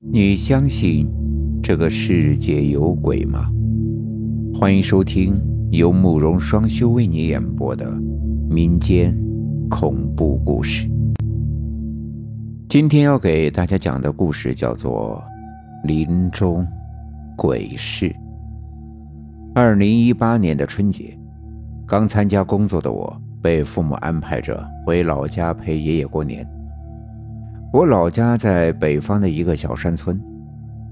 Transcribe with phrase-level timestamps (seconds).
[0.00, 1.08] 你相信
[1.60, 3.50] 这个世界有鬼吗？
[4.54, 5.36] 欢迎收听
[5.72, 7.90] 由慕容双修为你演播的
[8.48, 9.12] 民间
[9.68, 10.88] 恐怖故事。
[12.68, 15.20] 今天要给大家讲的故事叫做
[15.88, 16.64] 《林中
[17.36, 18.08] 鬼事》。
[19.52, 21.18] 二零一八年的春节，
[21.88, 26.48] 刚参加工作的我被父母安排着回老家陪爷爷过年。
[27.70, 30.18] 我老家在北方的一个小山村，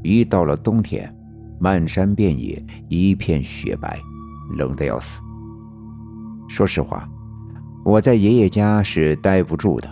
[0.02, 1.10] 一到了冬天，
[1.58, 3.98] 漫山遍野一片雪白，
[4.58, 5.18] 冷得要死。
[6.46, 7.08] 说实话，
[7.82, 9.88] 我在爷爷家是待不住的，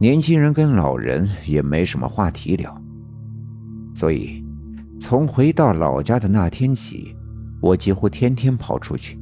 [0.00, 2.76] 年轻人跟老人也没什么话题聊。
[3.94, 4.44] 所以，
[4.98, 7.14] 从回到老家的那天起，
[7.62, 9.16] 我几乎天天跑出去，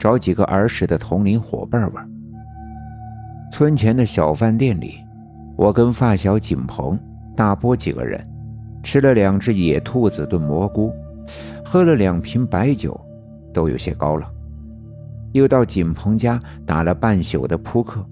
[0.00, 2.10] 找几个儿时的同龄伙伴玩。
[3.52, 5.03] 村前的小饭店里。
[5.56, 6.98] 我跟发小景鹏、
[7.36, 8.24] 大波几个人
[8.82, 10.92] 吃了两只野兔子炖蘑菇，
[11.64, 13.00] 喝了两瓶白酒，
[13.52, 14.30] 都有些高了。
[15.32, 18.04] 又到景鹏家打了半宿的扑克，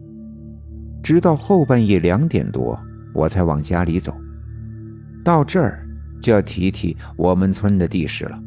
[1.03, 2.79] 直到后半夜两点多，
[3.15, 4.15] 我才往家里走。
[5.25, 5.87] 到这儿
[6.21, 8.39] 就要提提我们村的地势了，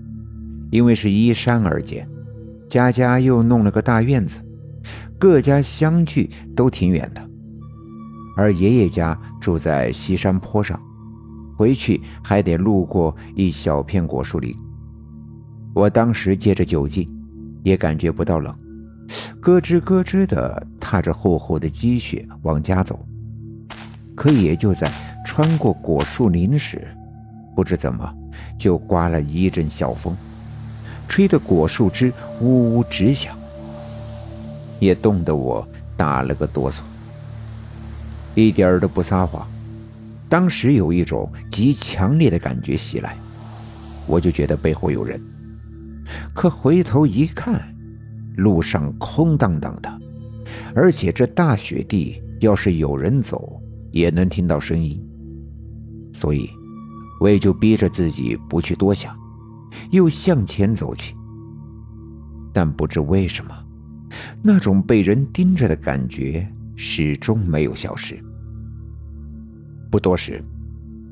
[0.71, 2.07] 因为是依山而建，
[2.67, 4.39] 家家又弄了个大院子，
[5.17, 7.21] 各家相距都挺远的。
[8.35, 10.79] 而爷爷家住在西山坡上，
[11.57, 14.55] 回去还得路过一小片果树林。
[15.73, 17.07] 我当时借着酒劲，
[17.63, 18.53] 也感觉不到冷，
[19.41, 22.99] 咯吱咯吱地踏着厚厚的积雪往家走。
[24.15, 24.91] 可也就在
[25.25, 26.87] 穿过果树林时，
[27.55, 28.13] 不知怎么
[28.57, 30.15] 就刮了一阵小风，
[31.07, 33.35] 吹得果树枝呜呜直响，
[34.79, 35.65] 也冻得我
[35.97, 36.79] 打了个哆嗦。
[38.35, 39.47] 一点儿都不撒谎，
[40.29, 43.15] 当时有一种极强烈的感觉袭来，
[44.07, 45.19] 我就觉得背后有人。
[46.33, 47.61] 可回头一看，
[48.35, 50.01] 路上空荡荡的，
[50.75, 53.59] 而且这大雪地要是有人走，
[53.91, 55.01] 也能听到声音。
[56.13, 56.49] 所以，
[57.19, 59.17] 我也就逼着自己不去多想，
[59.91, 61.15] 又向前走去。
[62.53, 63.55] 但不知为什么，
[64.43, 66.47] 那种被人盯着的感觉。
[66.75, 68.17] 始终没有消失。
[69.89, 70.43] 不多时，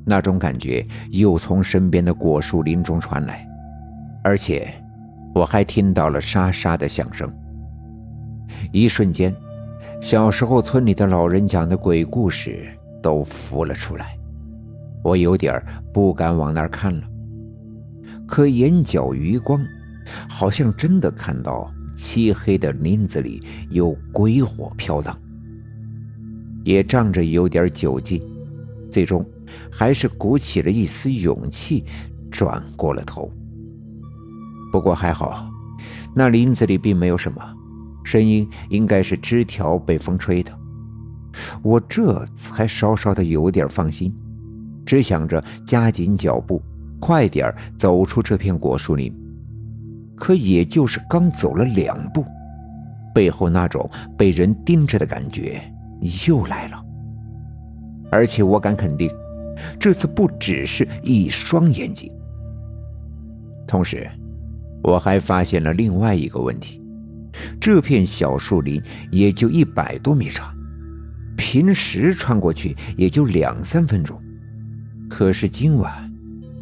[0.06, 3.48] 那种感觉又从身边的果树林中传来，
[4.24, 4.74] 而且
[5.34, 7.32] 我还听到了沙沙的响声。
[8.72, 9.34] 一瞬间，
[10.02, 12.68] 小时候村里的老人讲的鬼故事
[13.02, 14.18] 都浮了出来，
[15.02, 15.64] 我有点
[15.94, 17.02] 不敢往那儿看了。
[18.28, 19.66] 可眼角余光，
[20.28, 25.18] 好像真的看到漆黑的林子里有鬼火飘荡。
[26.64, 28.22] 也仗着有点酒劲，
[28.90, 29.26] 最终
[29.72, 31.84] 还是鼓起了一丝勇气，
[32.32, 33.32] 转过了头。
[34.72, 35.50] 不过还好，
[36.16, 37.42] 那林子里并没有什么
[38.04, 40.52] 声音，应该是枝条被风吹的。
[41.62, 44.14] 我这才稍稍的有点放心，
[44.86, 46.62] 只想着加紧脚步，
[47.00, 49.14] 快点走出这片果树林。
[50.16, 52.24] 可也就是刚走了两步，
[53.14, 55.62] 背后那种被人盯着的感觉。
[56.28, 56.84] 又来了，
[58.12, 59.10] 而且我敢肯定，
[59.80, 62.12] 这次不只是一双眼睛。
[63.68, 64.10] 同时，
[64.84, 66.82] 我还发现了另外一个问题：
[67.60, 68.82] 这片小树林
[69.12, 70.54] 也就一百多米长，
[71.38, 74.20] 平时穿过去也就两三分钟。
[75.10, 76.12] 可是今晚，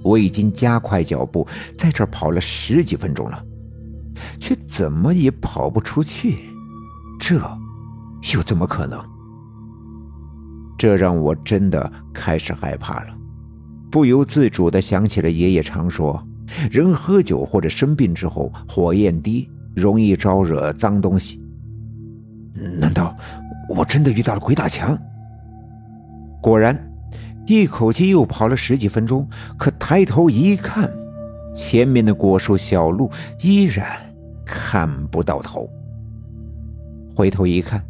[0.04, 1.48] 我已经加快脚步
[1.78, 3.44] 在这儿跑了十几分钟了，
[4.40, 6.44] 却怎么也跑不出去。
[7.20, 7.40] 这
[8.34, 9.00] 又怎么可能？
[10.82, 13.16] 这让我真的开始害怕了，
[13.92, 16.20] 不由自主地想起了爷爷常说：
[16.72, 21.40] 人喝酒或者生病之后，火焰低，容易招惹脏东西。
[22.80, 23.16] 难道
[23.70, 24.98] 我真的遇到了鬼打墙？
[26.42, 26.76] 果然，
[27.46, 30.92] 一口气又跑了十几分钟，可抬头一看，
[31.54, 33.08] 前面的果树小路
[33.44, 33.86] 依然
[34.44, 35.70] 看不到头。
[37.16, 37.86] 回头一看，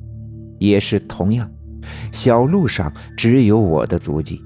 [0.60, 1.50] 也是同样。
[2.12, 4.42] 小路上只有我的足迹，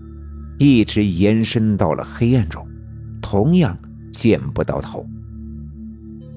[0.57, 2.65] 一直延伸到了黑暗中，
[3.21, 3.77] 同样
[4.11, 5.05] 见不到头。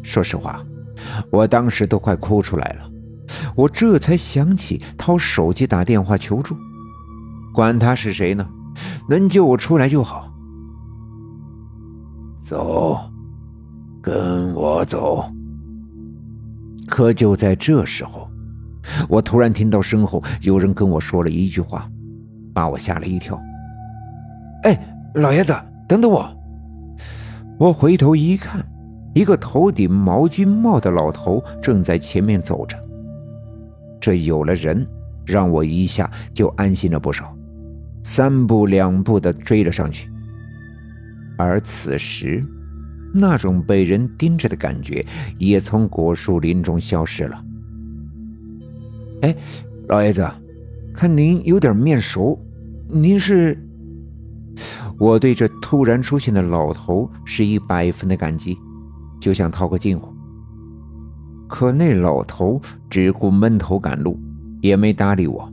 [0.02, 0.64] 说实话，
[1.30, 2.90] 我当时都快哭出来了。
[3.54, 6.56] 我这才想起掏手机打电话求助，
[7.52, 8.48] 管他是谁呢，
[9.08, 10.32] 能救我出来就好。
[12.40, 12.98] 走，
[14.00, 15.26] 跟我走。
[16.86, 18.28] 可就在这时候。
[19.08, 21.90] 我突然听到身后有人跟我说了一句话，
[22.52, 23.40] 把我吓了一跳。
[24.64, 25.55] 哎，老爷子，
[25.87, 26.37] 等等我！
[27.58, 28.64] 我回头一看，
[29.14, 32.76] 一个头顶毛巾帽的老头正在前面走着。
[34.00, 34.87] 这有了人，
[35.26, 37.37] 让我一下就安心了不少，
[38.05, 40.08] 三步两步的追了上去。
[41.37, 42.40] 而此时，
[43.12, 45.05] 那种被人盯着的感觉
[45.38, 47.44] 也从果树林中消失了。
[49.22, 49.34] 哎，
[49.88, 50.28] 老爷子，
[50.94, 52.38] 看您有点面熟，
[52.88, 53.58] 您是？
[54.98, 58.56] 我对这突然出现的老头是一百分的感激，
[59.20, 60.12] 就想套个近乎。
[61.48, 62.60] 可那老头
[62.90, 64.18] 只顾闷头赶路，
[64.60, 65.50] 也没搭理我。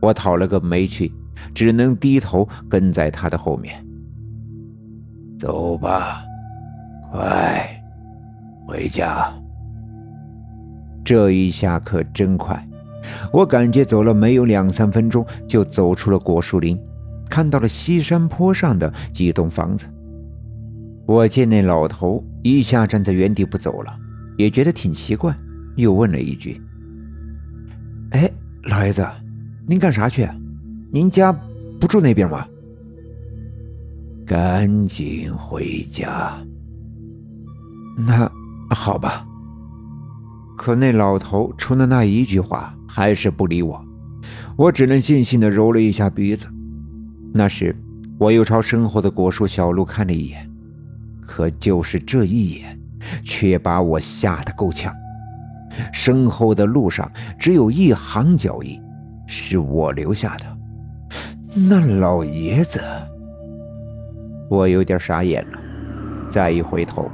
[0.00, 1.12] 我讨了个没趣，
[1.52, 3.84] 只能低头跟在他的后面。
[5.38, 6.22] 走吧，
[7.12, 7.82] 快
[8.66, 9.32] 回家。
[11.04, 12.66] 这一下可真快，
[13.32, 16.78] 我感觉走了没有两三分钟，就走出了果树林。
[17.28, 19.86] 看到了西山坡上的几栋房子，
[21.06, 23.96] 我见那老头一下站在原地不走了，
[24.36, 25.32] 也觉得挺奇怪，
[25.76, 26.60] 又问了一句
[28.10, 28.28] ：“哎，
[28.64, 29.06] 老爷子，
[29.66, 30.28] 您干啥去？
[30.92, 31.32] 您家
[31.80, 32.44] 不住那边吗？”
[34.26, 36.36] 赶紧回家。
[37.96, 38.30] 那
[38.70, 39.24] 好吧。
[40.56, 43.80] 可那老头除了那一句话，还是不理我，
[44.56, 46.48] 我只能悻悻地揉了一下鼻子。
[47.32, 47.74] 那时，
[48.18, 50.50] 我又朝身后的果树小路看了一眼，
[51.20, 52.76] 可就是这一眼，
[53.22, 54.92] 却把我吓得够呛。
[55.92, 57.08] 身后的路上
[57.38, 58.82] 只有一行脚印，
[59.24, 60.44] 是我留下的。
[61.54, 62.80] 那老爷子，
[64.48, 65.58] 我有点傻眼了。
[66.28, 67.08] 再一回头，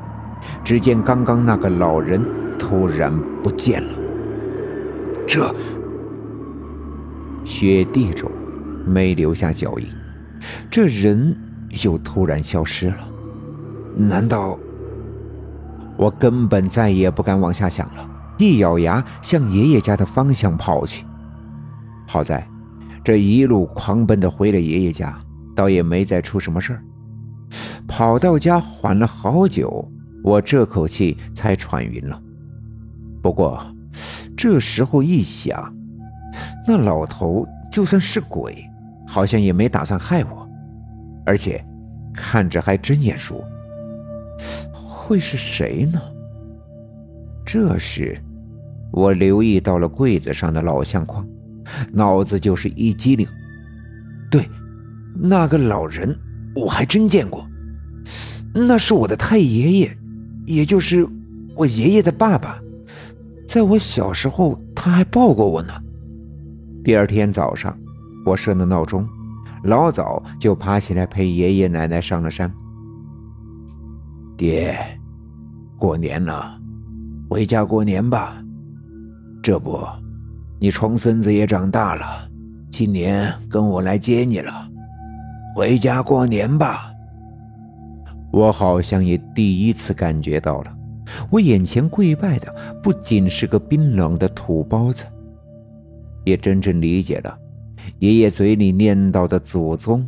[0.64, 2.25] 只见刚刚那个老人
[2.58, 3.12] 突然
[3.43, 4.06] 不见了。
[5.26, 5.55] 这
[7.44, 8.31] 雪地中
[8.87, 9.87] 没留下脚印。
[10.70, 11.37] 这人
[11.82, 13.08] 又突然消失了，
[13.96, 14.58] 难道？
[15.96, 18.08] 我根本再也不敢往下想了，
[18.38, 21.05] 一咬牙向爷爷家的方向跑去。
[22.06, 22.46] 好在，
[23.02, 25.19] 这一路狂奔的回了爷爷家，
[25.55, 26.82] 倒也没再出什么事儿。
[27.88, 29.90] 跑到家缓了好久，
[30.23, 32.20] 我这口气才喘匀了。
[33.23, 33.67] 不过，
[34.37, 35.75] 这时候一想，
[36.67, 38.69] 那老头就算是鬼。
[39.09, 40.50] 好像也没打算害我，
[41.25, 41.65] 而且
[42.12, 43.43] 看着还真眼熟。
[44.75, 46.03] 会是谁呢？
[47.44, 48.21] 这时，
[48.91, 51.25] 我留意到了柜子上的老相框，
[51.93, 53.25] 脑子就是一激灵。
[54.29, 54.50] 对，
[55.15, 56.15] 那个老人
[56.56, 57.47] 我还真见过，
[58.53, 59.97] 那是我的太爷爷，
[60.47, 61.06] 也就是
[61.55, 62.61] 我爷爷的爸爸。
[63.47, 65.73] 在我小时候，他还抱过我呢。
[66.85, 67.77] 第二天早上。
[68.25, 69.09] 我设了闹钟，
[69.63, 72.53] 老早就爬起来陪爷爷奶奶上了山。
[74.37, 74.77] 爹，
[75.79, 76.59] 过年了，
[77.31, 78.43] 回家过年吧。
[79.45, 79.79] 这不，
[80.59, 82.29] 你重孙子也长大了，
[82.69, 84.69] 今年跟我来接你了。
[85.55, 86.91] 回家过年吧。
[88.33, 90.75] 我好像也第一次感觉到了，
[91.31, 95.05] 我眼前跪拜的不仅是个冰冷的土包子，
[96.25, 97.39] 也真正理解了。
[98.01, 100.07] 爷爷嘴里念叨的祖宗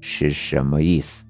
[0.00, 1.24] 是什么意思？